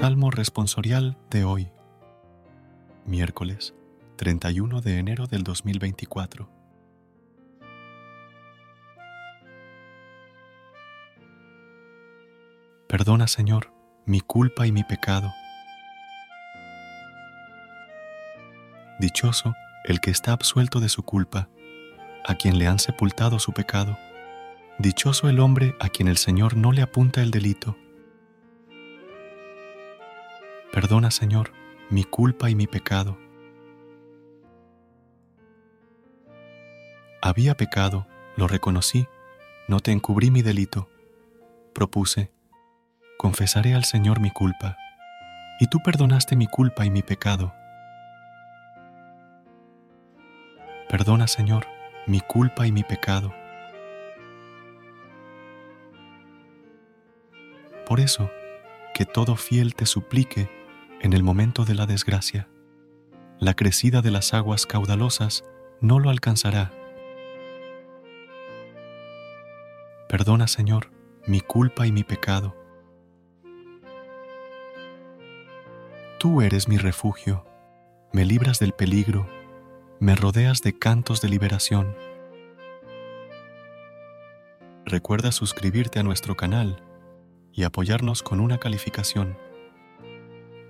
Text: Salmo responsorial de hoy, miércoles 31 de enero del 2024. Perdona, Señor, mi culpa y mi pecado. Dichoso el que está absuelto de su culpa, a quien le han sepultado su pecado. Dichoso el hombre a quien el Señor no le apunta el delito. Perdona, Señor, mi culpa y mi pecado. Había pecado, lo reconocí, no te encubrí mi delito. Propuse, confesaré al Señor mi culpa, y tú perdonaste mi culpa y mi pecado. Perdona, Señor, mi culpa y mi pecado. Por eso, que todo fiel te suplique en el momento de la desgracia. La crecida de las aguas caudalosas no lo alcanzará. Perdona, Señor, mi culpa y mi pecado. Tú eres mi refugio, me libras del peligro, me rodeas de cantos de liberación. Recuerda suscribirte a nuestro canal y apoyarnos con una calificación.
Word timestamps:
Salmo 0.00 0.30
responsorial 0.30 1.18
de 1.28 1.44
hoy, 1.44 1.68
miércoles 3.04 3.74
31 4.16 4.80
de 4.80 4.96
enero 4.96 5.26
del 5.26 5.42
2024. 5.42 6.48
Perdona, 12.88 13.26
Señor, 13.26 13.74
mi 14.06 14.22
culpa 14.22 14.66
y 14.66 14.72
mi 14.72 14.84
pecado. 14.84 15.30
Dichoso 19.00 19.52
el 19.84 20.00
que 20.00 20.10
está 20.10 20.32
absuelto 20.32 20.80
de 20.80 20.88
su 20.88 21.02
culpa, 21.02 21.50
a 22.24 22.36
quien 22.36 22.58
le 22.58 22.68
han 22.68 22.78
sepultado 22.78 23.38
su 23.38 23.52
pecado. 23.52 23.98
Dichoso 24.78 25.28
el 25.28 25.40
hombre 25.40 25.76
a 25.78 25.90
quien 25.90 26.08
el 26.08 26.16
Señor 26.16 26.56
no 26.56 26.72
le 26.72 26.80
apunta 26.80 27.20
el 27.20 27.30
delito. 27.30 27.76
Perdona, 30.80 31.10
Señor, 31.10 31.52
mi 31.90 32.04
culpa 32.04 32.48
y 32.48 32.54
mi 32.54 32.66
pecado. 32.66 33.18
Había 37.20 37.54
pecado, 37.54 38.06
lo 38.38 38.48
reconocí, 38.48 39.06
no 39.68 39.80
te 39.80 39.92
encubrí 39.92 40.30
mi 40.30 40.40
delito. 40.40 40.88
Propuse, 41.74 42.32
confesaré 43.18 43.74
al 43.74 43.84
Señor 43.84 44.20
mi 44.20 44.30
culpa, 44.30 44.78
y 45.60 45.66
tú 45.66 45.80
perdonaste 45.84 46.34
mi 46.34 46.46
culpa 46.46 46.86
y 46.86 46.90
mi 46.90 47.02
pecado. 47.02 47.52
Perdona, 50.88 51.26
Señor, 51.26 51.66
mi 52.06 52.22
culpa 52.22 52.66
y 52.66 52.72
mi 52.72 52.84
pecado. 52.84 53.34
Por 57.84 58.00
eso, 58.00 58.30
que 58.94 59.04
todo 59.04 59.36
fiel 59.36 59.74
te 59.74 59.84
suplique 59.84 60.59
en 61.00 61.12
el 61.12 61.22
momento 61.22 61.64
de 61.64 61.74
la 61.74 61.86
desgracia. 61.86 62.48
La 63.38 63.54
crecida 63.54 64.02
de 64.02 64.10
las 64.10 64.34
aguas 64.34 64.66
caudalosas 64.66 65.44
no 65.80 65.98
lo 65.98 66.10
alcanzará. 66.10 66.72
Perdona, 70.08 70.46
Señor, 70.46 70.90
mi 71.26 71.40
culpa 71.40 71.86
y 71.86 71.92
mi 71.92 72.04
pecado. 72.04 72.54
Tú 76.18 76.42
eres 76.42 76.68
mi 76.68 76.76
refugio, 76.76 77.46
me 78.12 78.26
libras 78.26 78.58
del 78.58 78.72
peligro, 78.72 79.26
me 80.00 80.14
rodeas 80.16 80.60
de 80.60 80.78
cantos 80.78 81.22
de 81.22 81.30
liberación. 81.30 81.96
Recuerda 84.84 85.32
suscribirte 85.32 85.98
a 85.98 86.02
nuestro 86.02 86.36
canal 86.36 86.82
y 87.52 87.62
apoyarnos 87.62 88.22
con 88.22 88.40
una 88.40 88.58
calificación. 88.58 89.38